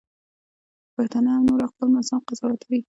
پښتانه 0.93 1.29
هم 1.35 1.43
نور 1.49 1.59
اقوام 1.67 1.89
ناسم 1.95 2.19
قضاوتوي. 2.27 2.79